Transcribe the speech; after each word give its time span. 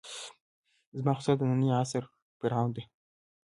زما 0.97 1.13
خُسر 1.17 1.35
د 1.39 1.43
نني 1.51 1.69
عصر 1.79 2.03
فرعون 2.39 2.69
ده. 2.75 2.83